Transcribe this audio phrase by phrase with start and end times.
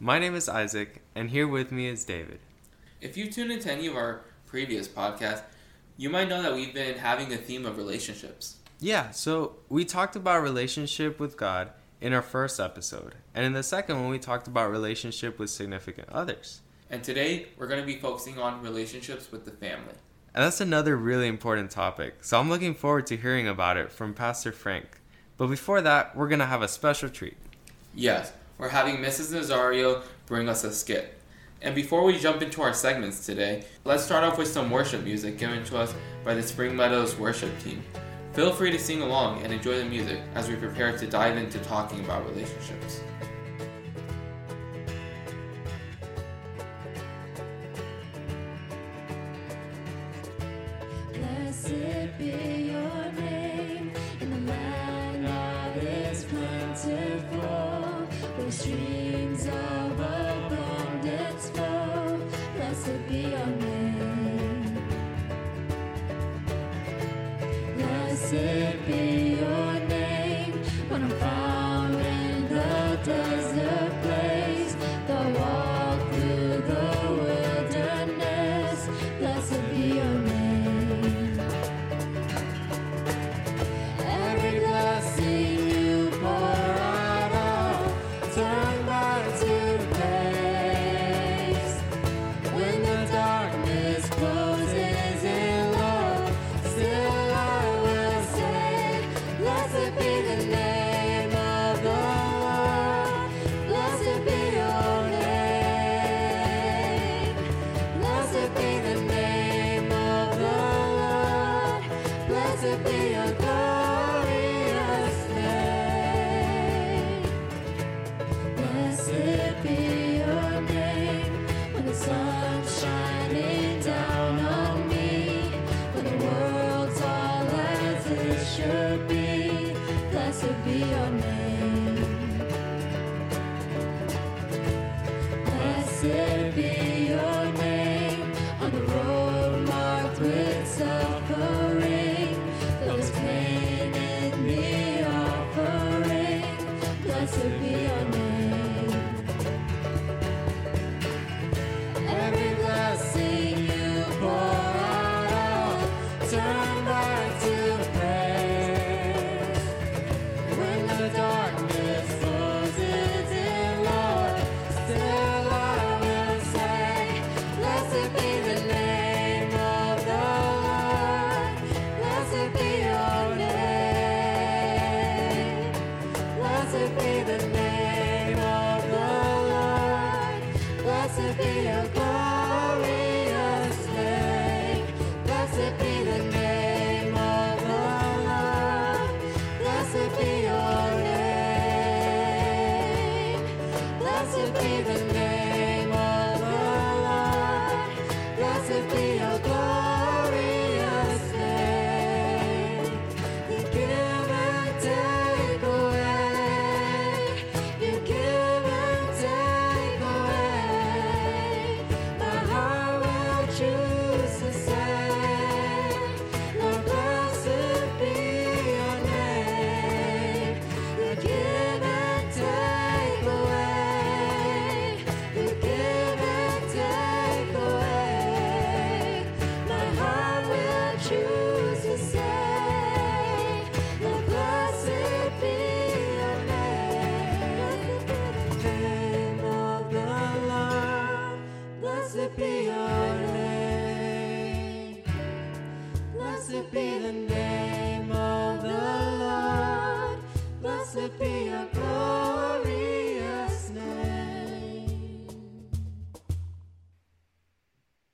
[0.00, 2.38] My name is Isaac, and here with me is David.
[3.00, 5.42] If you tuned into any of our previous podcasts,
[5.96, 8.58] you might know that we've been having a theme of relationships.
[8.78, 13.64] Yeah, so we talked about relationship with God in our first episode, and in the
[13.64, 16.60] second one, we talked about relationship with significant others.
[16.88, 19.94] And today, we're going to be focusing on relationships with the family.
[20.32, 24.14] And that's another really important topic, so I'm looking forward to hearing about it from
[24.14, 25.00] Pastor Frank.
[25.36, 27.36] But before that, we're going to have a special treat.
[27.96, 29.32] Yes, we're having Mrs.
[29.32, 31.14] Nazario bring us a skit.
[31.62, 35.38] And before we jump into our segments today, let's start off with some worship music
[35.38, 37.82] given to us by the Spring Meadows worship team.
[38.32, 41.58] Feel free to sing along and enjoy the music as we prepare to dive into
[41.60, 43.00] talking about relationships.
[71.10, 73.47] Found in the desert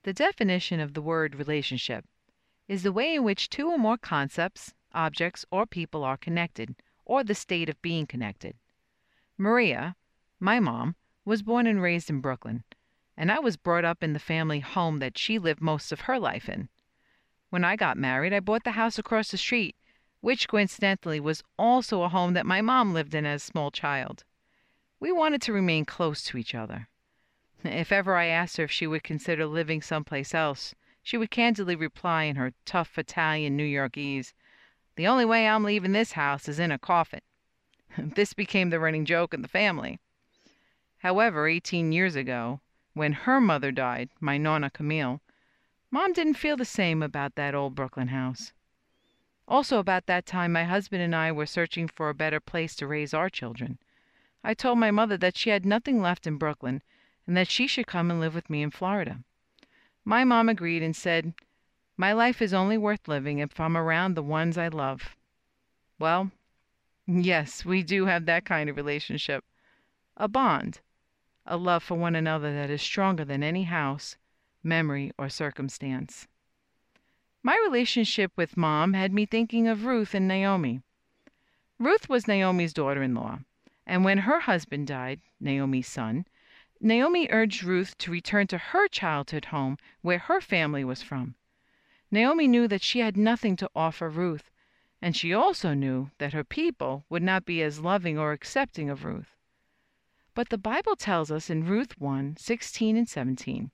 [0.05, 2.05] The definition of the word relationship
[2.67, 6.75] is the way in which two or more concepts, objects, or people are connected,
[7.05, 8.55] or the state of being connected.
[9.35, 9.95] Maria,
[10.39, 12.63] my mom, was born and raised in Brooklyn,
[13.17, 16.19] and I was brought up in the family home that she lived most of her
[16.19, 16.69] life in.
[17.49, 19.75] When I got married, I bought the house across the street,
[20.21, 24.23] which coincidentally was also a home that my mom lived in as a small child.
[24.99, 26.89] We wanted to remain close to each other.
[27.67, 31.75] If ever I asked her if she would consider living someplace else, she would candidly
[31.75, 34.33] reply in her tough Italian New Yorkese,
[34.95, 37.21] The only way I'm leaving this house is in a coffin.
[37.97, 39.99] this became the running joke in the family.
[40.99, 42.61] However, 18 years ago,
[42.93, 45.21] when her mother died, my Nonna Camille,
[45.89, 48.53] Mom didn't feel the same about that old Brooklyn house.
[49.47, 52.87] Also, about that time, my husband and I were searching for a better place to
[52.87, 53.79] raise our children.
[54.43, 56.83] I told my mother that she had nothing left in Brooklyn
[57.27, 59.19] and that she should come and live with me in Florida.
[60.03, 61.33] My mom agreed and said,
[61.97, 65.15] My life is only worth living if I'm around the ones I love.
[65.97, 66.31] Well,
[67.07, 69.43] yes, we do have that kind of relationship.
[70.17, 70.79] A bond,
[71.45, 74.17] a love for one another that is stronger than any house,
[74.63, 76.27] memory, or circumstance.
[77.41, 80.81] My relationship with mom had me thinking of Ruth and Naomi.
[81.77, 83.39] Ruth was Naomi's daughter in law,
[83.85, 86.25] and when her husband died, Naomi's son,
[86.85, 91.33] Naomi urged Ruth to return to her childhood home where her family was from.
[92.11, 94.51] Naomi knew that she had nothing to offer Ruth,
[95.01, 99.03] and she also knew that her people would not be as loving or accepting of
[99.03, 99.35] Ruth.
[100.35, 103.71] But the Bible tells us in Ruth 1 16 and 17.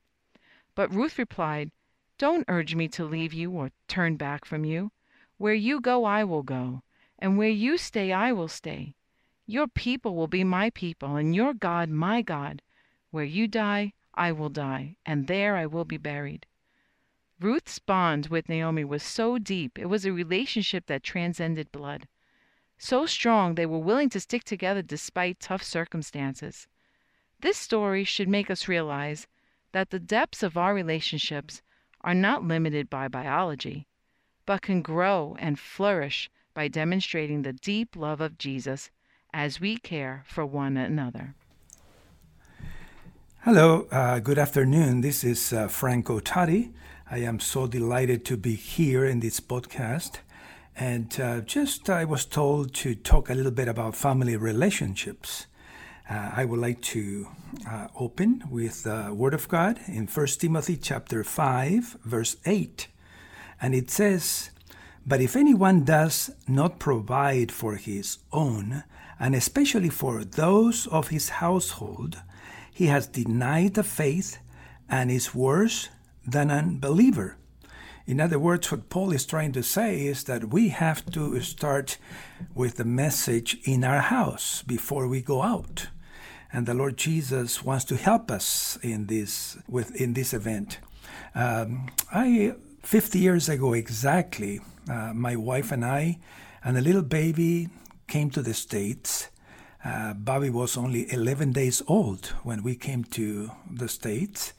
[0.74, 1.72] But Ruth replied,
[2.18, 4.94] Don't urge me to leave you or turn back from you.
[5.38, 6.82] Where you go, I will go,
[7.20, 8.96] and where you stay, I will stay.
[9.46, 12.62] Your people will be my people, and your God my God.
[13.12, 16.48] Where you die, I will die, and there I will be buried.
[17.42, 22.08] Ruth's bond with Naomi was so deep, it was a relationship that transcended blood.
[22.78, 26.68] So strong, they were willing to stick together despite tough circumstances.
[27.40, 29.28] This story should make us realize
[29.72, 31.62] that the depths of our relationships
[32.02, 33.88] are not limited by biology,
[34.46, 38.90] but can grow and flourish by demonstrating the deep love of Jesus
[39.34, 41.36] as we care for one another.
[43.44, 45.02] Hello, uh, good afternoon.
[45.02, 46.72] This is uh, Franco Tati.
[47.10, 50.20] I am so delighted to be here in this podcast.
[50.76, 55.48] And uh, just I was told to talk a little bit about family relationships.
[56.08, 57.30] Uh, I would like to
[57.68, 62.90] uh, open with the Word of God in 1 Timothy chapter 5, verse 8.
[63.60, 64.52] And it says,
[65.04, 68.84] But if anyone does not provide for his own,
[69.20, 72.22] and especially for those of his household,
[72.82, 74.40] he has denied the faith
[74.90, 75.90] and is worse
[76.26, 77.38] than an unbeliever.
[78.08, 82.00] In other words, what Paul is trying to say is that we have to start
[82.56, 85.90] with the message in our house before we go out.
[86.52, 90.80] And the Lord Jesus wants to help us in this with in this event.
[91.36, 96.18] Um, I 50 years ago exactly, uh, my wife and I
[96.64, 97.70] and a little baby
[98.08, 99.30] came to the States.
[99.84, 104.54] Uh, Bobby was only 11 days old when we came to the States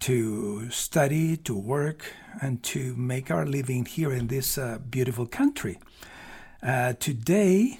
[0.00, 5.78] to study, to work, and to make our living here in this uh, beautiful country.
[6.62, 7.78] Uh, today,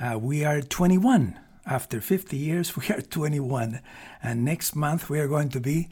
[0.00, 1.38] uh, we are 21.
[1.64, 3.80] After 50 years, we are 21.
[4.22, 5.88] And next month, we are going to be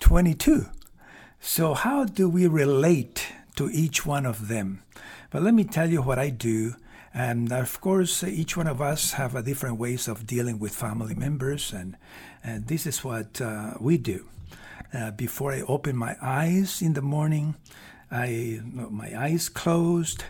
[0.00, 0.66] 22.
[1.38, 4.82] So, how do we relate to each one of them?
[5.30, 6.74] But let me tell you what I do.
[7.16, 11.14] And of course, each one of us have a different ways of dealing with family
[11.14, 11.96] members, and,
[12.44, 14.28] and this is what uh, we do.
[14.92, 17.56] Uh, before I open my eyes in the morning,
[18.10, 20.24] I my eyes closed.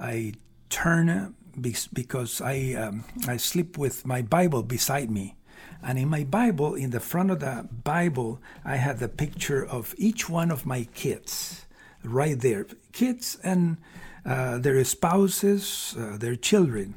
[0.00, 0.32] I
[0.70, 1.34] turn
[1.92, 5.36] because I um, I sleep with my Bible beside me,
[5.82, 9.94] and in my Bible, in the front of the Bible, I have the picture of
[9.98, 11.66] each one of my kids,
[12.02, 13.76] right there, kids and
[14.24, 16.96] uh, their spouses, uh, their children.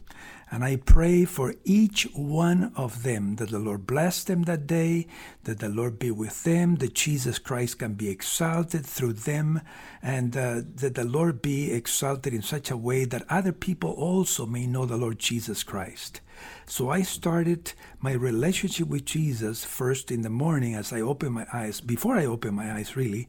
[0.52, 5.08] And I pray for each one of them that the Lord bless them that day,
[5.44, 9.62] that the Lord be with them, that Jesus Christ can be exalted through them,
[10.02, 14.46] and uh, that the Lord be exalted in such a way that other people also
[14.46, 16.22] may know the Lord Jesus Christ.
[16.66, 21.46] So I started my relationship with Jesus first in the morning as I opened my
[21.54, 23.28] eyes, before I opened my eyes really,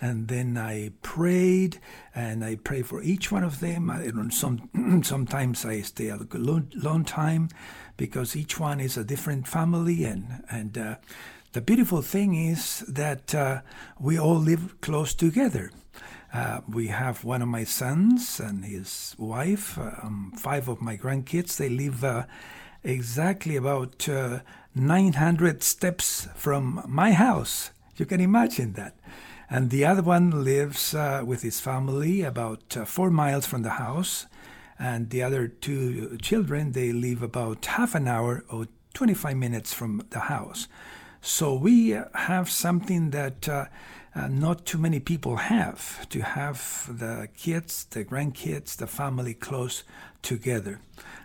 [0.00, 1.78] and then I prayed
[2.14, 3.90] and I prayed for each one of them.
[3.90, 7.48] I, some, sometimes I stay a long, long time
[7.96, 10.96] because each one is a different family and, and uh,
[11.56, 13.62] the beautiful thing is that uh,
[13.98, 15.70] we all live close together.
[16.30, 21.56] Uh, we have one of my sons and his wife, um, five of my grandkids.
[21.56, 22.26] They live uh,
[22.84, 24.40] exactly about uh,
[24.74, 27.70] 900 steps from my house.
[27.96, 28.94] You can imagine that.
[29.48, 33.78] And the other one lives uh, with his family about uh, four miles from the
[33.80, 34.26] house.
[34.78, 40.04] And the other two children, they live about half an hour or 25 minutes from
[40.10, 40.68] the house.
[41.28, 43.64] So we have something that uh,
[44.14, 49.82] uh, not too many people have to have the kids, the grandkids, the family close
[50.22, 50.78] together.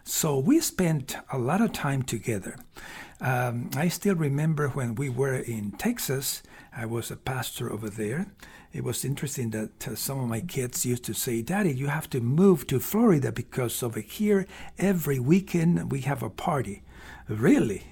[0.03, 2.55] So we spent a lot of time together.
[3.21, 6.41] Um, I still remember when we were in Texas,
[6.75, 8.25] I was a pastor over there.
[8.73, 12.09] It was interesting that uh, some of my kids used to say, Daddy, you have
[12.09, 14.47] to move to Florida because over here,
[14.79, 16.81] every weekend we have a party.
[17.27, 17.83] Really?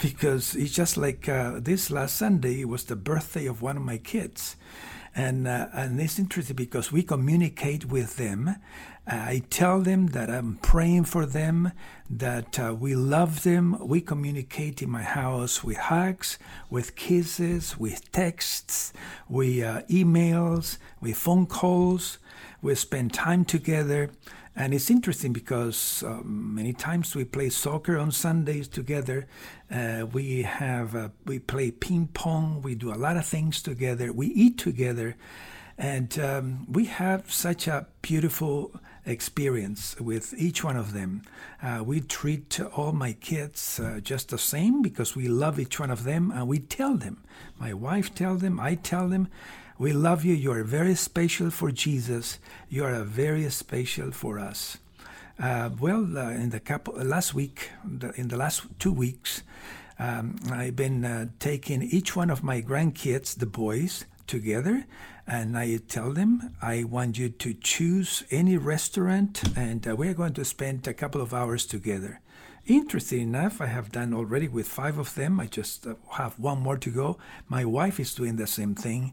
[0.00, 3.98] Because it's just like uh, this last Sunday, was the birthday of one of my
[3.98, 4.56] kids.
[5.14, 8.56] And, uh, and it's interesting because we communicate with them.
[9.10, 11.72] I tell them that I'm praying for them,
[12.10, 13.78] that uh, we love them.
[13.80, 18.92] We communicate in my house with hugs, with kisses, with texts,
[19.28, 22.18] with uh, emails, with phone calls.
[22.60, 24.10] We spend time together.
[24.58, 29.28] And it's interesting because um, many times we play soccer on Sundays together.
[29.70, 32.60] Uh, we have uh, we play ping pong.
[32.60, 34.12] We do a lot of things together.
[34.12, 35.14] We eat together,
[35.78, 38.72] and um, we have such a beautiful
[39.06, 41.22] experience with each one of them.
[41.62, 45.92] Uh, we treat all my kids uh, just the same because we love each one
[45.92, 47.22] of them, and we tell them.
[47.60, 48.58] My wife tell them.
[48.58, 49.28] I tell them.
[49.78, 50.34] We love you.
[50.34, 52.40] You are very special for Jesus.
[52.68, 54.78] You are very special for us.
[55.38, 59.44] Uh, well, uh, in the couple, last week, the, in the last two weeks,
[60.00, 64.84] um, I've been uh, taking each one of my grandkids, the boys, together,
[65.28, 70.34] and I tell them I want you to choose any restaurant, and uh, we're going
[70.34, 72.18] to spend a couple of hours together.
[72.66, 75.38] Interesting enough, I have done already with five of them.
[75.38, 77.16] I just uh, have one more to go.
[77.48, 79.12] My wife is doing the same thing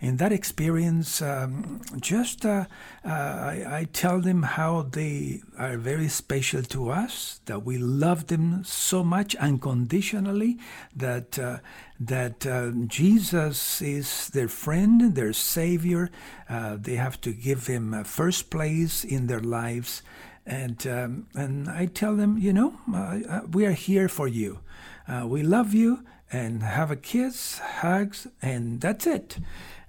[0.00, 2.64] in that experience, um, just uh,
[3.04, 8.28] uh, I, I, tell them how they are very special to us, that we love
[8.28, 10.58] them so much unconditionally,
[10.96, 11.58] that uh,
[11.98, 16.10] that uh, Jesus is their friend, their savior.
[16.48, 20.02] Uh, they have to give him first place in their lives.
[20.46, 24.60] And, um, and I tell them, you know, uh, we are here for you.
[25.26, 26.02] we love you
[26.32, 29.38] and have a kiss, hugs, and that's it.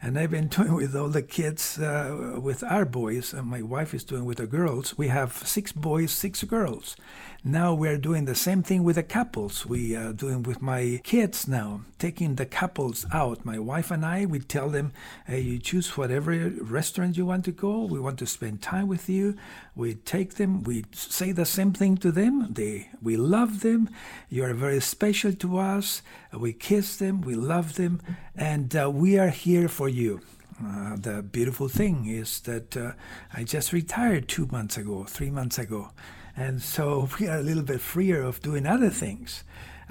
[0.02, 3.94] And I've been doing with all the kids, uh, with our boys, and my wife
[3.94, 4.98] is doing with the girls.
[4.98, 6.96] We have six boys, six girls.
[7.44, 9.66] Now we're doing the same thing with the couples.
[9.66, 13.44] We are doing with my kids now, taking the couples out.
[13.44, 14.94] My wife and I, we tell them,
[15.26, 16.32] hey, you choose whatever
[16.62, 17.86] restaurant you want to go.
[17.86, 19.36] We want to spend time with you.
[19.76, 20.62] We take them.
[20.62, 22.54] We say the same thing to them.
[22.54, 23.90] They, we love them.
[24.30, 26.04] You are very special to us.
[26.32, 27.22] We kiss them.
[27.22, 28.02] We love them,
[28.36, 30.22] and uh, we are here for you.
[30.64, 32.92] Uh, the beautiful thing is that uh,
[33.34, 35.90] I just retired two months ago, three months ago.
[36.36, 39.44] And so we are a little bit freer of doing other things.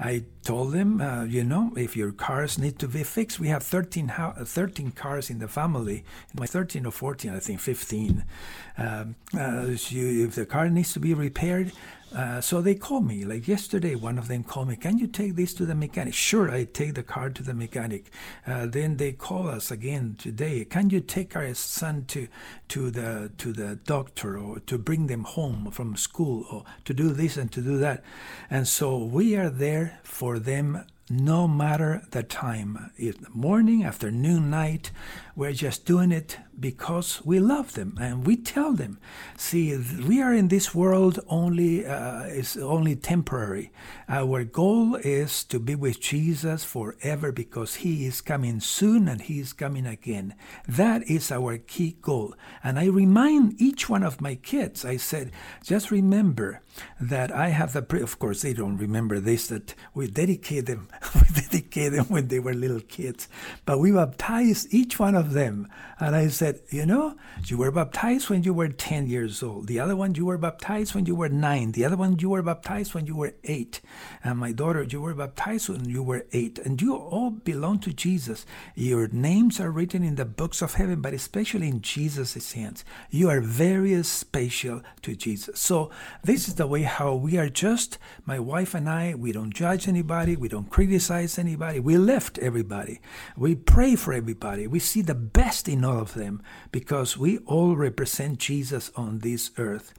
[0.03, 3.61] I told them, uh, you know, if your cars need to be fixed, we have
[3.61, 6.03] 13, ho- 13 cars in the family.
[6.33, 8.25] My 13 or 14, I think 15.
[8.79, 11.71] Um, uh, if the car needs to be repaired,
[12.15, 13.23] uh, so they call me.
[13.23, 16.13] Like yesterday, one of them called me, Can you take this to the mechanic?
[16.13, 18.11] Sure, I take the car to the mechanic.
[18.45, 20.65] Uh, then they call us again today.
[20.65, 22.27] Can you take our son to,
[22.69, 27.09] to, the, to the doctor or to bring them home from school or to do
[27.09, 28.03] this and to do that?
[28.49, 32.91] And so we are there for them no matter the time.
[33.33, 34.91] Morning, afternoon, night.
[35.41, 38.99] We're just doing it because we love them and we tell them,
[39.35, 43.71] see, we are in this world only, uh, it's only temporary.
[44.07, 49.39] Our goal is to be with Jesus forever because he is coming soon and he
[49.39, 50.35] is coming again.
[50.67, 52.35] That is our key goal.
[52.63, 55.31] And I remind each one of my kids, I said,
[55.63, 56.61] just remember
[56.99, 61.21] that I have the, of course, they don't remember this, that we dedicate them, we
[61.33, 63.27] dedicate them when they were little kids,
[63.65, 65.67] but we baptized each one of them.
[65.99, 69.67] And I said, you know, you were baptized when you were 10 years old.
[69.67, 71.71] The other one, you were baptized when you were nine.
[71.71, 73.81] The other one, you were baptized when you were eight.
[74.23, 76.59] And my daughter, you were baptized when you were eight.
[76.59, 78.45] And you all belong to Jesus.
[78.75, 82.83] Your names are written in the books of heaven, but especially in Jesus' hands.
[83.09, 85.59] You are very special to Jesus.
[85.59, 85.91] So
[86.23, 89.87] this is the way how we are just, my wife and I, we don't judge
[89.87, 90.35] anybody.
[90.35, 91.79] We don't criticize anybody.
[91.79, 92.99] We lift everybody.
[93.37, 94.67] We pray for everybody.
[94.67, 96.41] We see the best in all of them
[96.71, 99.93] because we all represent Jesus on this earth.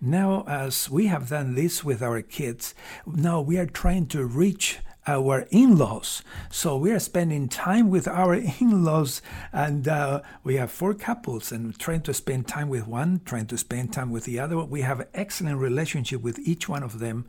[0.00, 2.74] Now, as we have done this with our kids,
[3.06, 6.22] now we are trying to reach our in-laws.
[6.50, 9.22] So we are spending time with our in-laws,
[9.52, 13.58] and uh, we have four couples, and trying to spend time with one, trying to
[13.58, 14.58] spend time with the other.
[14.58, 17.26] We have excellent relationship with each one of them,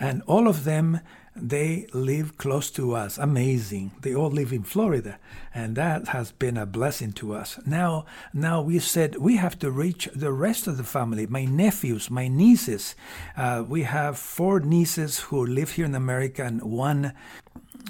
[0.00, 1.00] and all of them
[1.40, 3.18] they live close to us.
[3.18, 3.92] Amazing.
[4.02, 5.18] They all live in Florida,
[5.54, 7.58] and that has been a blessing to us.
[7.66, 11.26] Now, now we said we have to reach the rest of the family.
[11.26, 12.94] My nephews, my nieces.
[13.36, 17.12] Uh, we have four nieces who live here in America, and one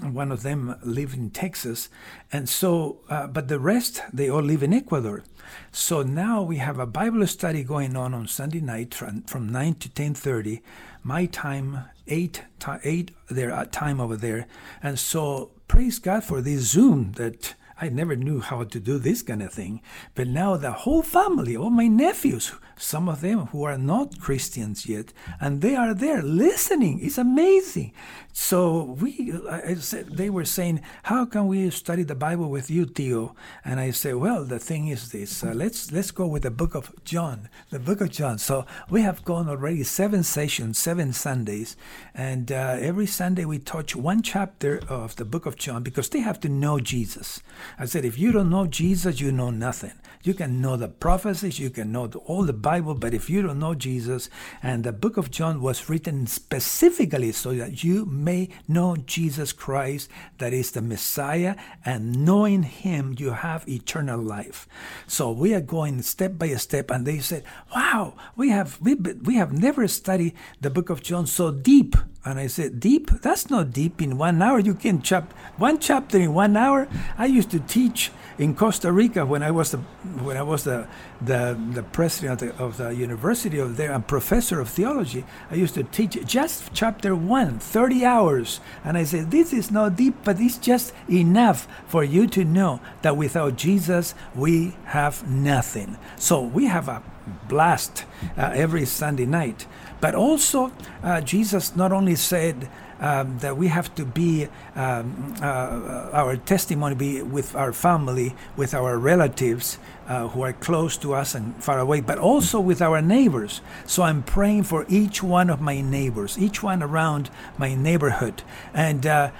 [0.02, 1.88] one of them live in Texas,
[2.30, 5.24] and so, uh, but the rest they all live in Ecuador.
[5.72, 9.74] So now we have a Bible study going on on Sunday night from, from nine
[9.76, 10.62] to ten thirty,
[11.02, 12.42] my time eight
[12.84, 14.46] eight there uh, time over there,
[14.82, 19.22] and so praise God for this Zoom that I never knew how to do this
[19.22, 19.80] kind of thing.
[20.14, 24.86] But now the whole family, all my nephews, some of them who are not Christians
[24.86, 27.00] yet, and they are there listening.
[27.02, 27.92] It's amazing.
[28.32, 32.86] So we, I said, they were saying, "How can we study the Bible with you,
[32.86, 35.42] Theo?" And I said, "Well, the thing is this.
[35.42, 39.02] Uh, let's let's go with the Book of John, the Book of John." So we
[39.02, 41.76] have gone already seven sessions, seven Sundays,
[42.14, 46.20] and uh, every Sunday we touch one chapter of the Book of John because they
[46.20, 47.42] have to know Jesus.
[47.78, 49.92] I said, if you don't know Jesus, you know nothing.
[50.22, 53.40] You can know the prophecies, you can know the, all the Bible, but if you
[53.40, 54.28] don't know Jesus,
[54.62, 60.10] and the book of John was written specifically so that you may know Jesus Christ,
[60.36, 64.68] that is the Messiah, and knowing Him, you have eternal life.
[65.06, 67.42] So we are going step by step, and they said,
[67.74, 68.92] "Wow, we have we,
[69.28, 73.10] we have never studied the book of John so deep." And I said, deep?
[73.22, 74.58] That's not deep in one hour.
[74.58, 76.88] You can chap one chapter in one hour.
[77.16, 79.78] I used to teach in Costa Rica when I was the
[80.22, 80.86] when I was the
[81.20, 85.24] the, the president of the, of the university over there and professor of theology.
[85.50, 88.60] I used to teach just chapter one, 30 hours.
[88.84, 92.80] And I said, this is not deep, but it's just enough for you to know
[93.02, 95.96] that without Jesus we have nothing.
[96.16, 97.02] So we have a
[97.48, 98.04] blast
[98.36, 99.66] uh, every Sunday night.
[100.00, 102.68] But also, uh, Jesus not only said
[103.00, 108.74] um, that we have to be um, uh, our testimony be with our family, with
[108.74, 113.00] our relatives uh, who are close to us and far away, but also with our
[113.00, 113.60] neighbors.
[113.86, 118.42] So I'm praying for each one of my neighbors, each one around my neighborhood,
[118.74, 119.30] and uh,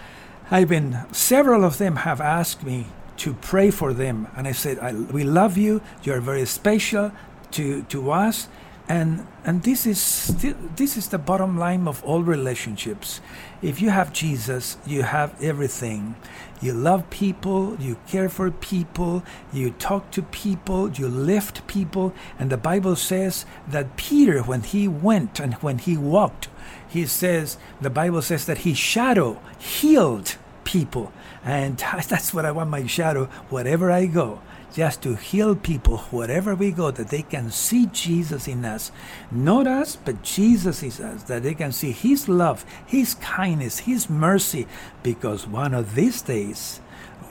[0.50, 2.86] I've been several of them have asked me
[3.18, 5.82] to pray for them, and I said, I, "We love you.
[6.04, 7.10] You are very special
[7.52, 8.48] to to us."
[8.88, 13.20] and and this is still, this is the bottom line of all relationships.
[13.60, 16.16] If you have jesus you have everything.
[16.60, 22.14] You love people you care for people you talk to people you lift people.
[22.38, 26.48] And the bible says that peter when he went and when he walked
[26.88, 31.12] he says the bible says that his shadow healed people.
[31.44, 31.76] And
[32.08, 34.40] that's what i want my shadow wherever i go
[34.72, 38.92] just to heal people wherever we go, that they can see Jesus in us.
[39.30, 44.08] Not us, but Jesus in us, that they can see His love, His kindness, His
[44.10, 44.66] mercy,
[45.02, 46.80] because one of these days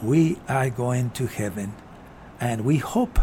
[0.01, 1.73] we are going to heaven.
[2.39, 3.19] And we hope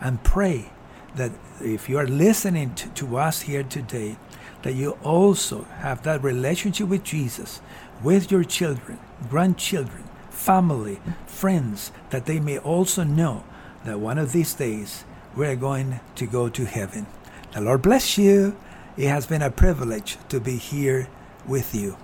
[0.00, 0.70] and pray
[1.14, 4.16] that if you are listening to, to us here today,
[4.62, 7.60] that you also have that relationship with Jesus,
[8.02, 10.04] with your children, grandchildren,
[10.34, 13.44] family, friends, that they may also know
[13.84, 15.04] that one of these days
[15.36, 17.06] we're going to go to heaven.
[17.52, 18.56] The Lord bless you.
[18.96, 21.08] It has been a privilege to be here
[21.46, 21.96] with you.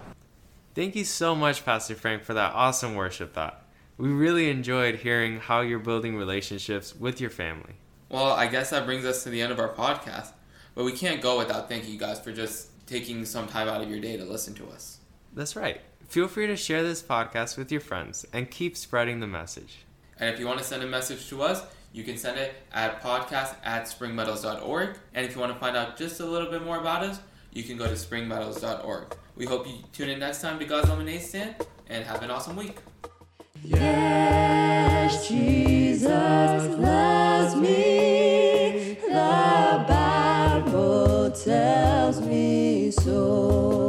[0.75, 3.65] Thank you so much, Pastor Frank, for that awesome worship thought.
[3.99, 7.75] We really enjoyed hearing how you're building relationships with your family.
[8.09, 10.33] Well, I guess that brings us to the end of our podcast.
[10.75, 13.91] But we can't go without thanking you guys for just taking some time out of
[13.91, 14.99] your day to listen to us.
[15.35, 15.81] That's right.
[16.09, 19.85] Feel free to share this podcast with your friends and keep spreading the message.
[20.19, 21.63] And if you want to send a message to us,
[21.93, 24.97] you can send it at podcast at springmeadows.org.
[25.15, 27.21] And if you want to find out just a little bit more about us,
[27.53, 29.15] you can go to springmeadows.org.
[29.37, 31.55] We hope you tune in next time to God's Lemonade Stand
[31.89, 32.77] and have an awesome week.
[33.63, 36.09] Yes, Jesus
[36.77, 38.99] loves me.
[39.01, 43.80] The Bible tells me so.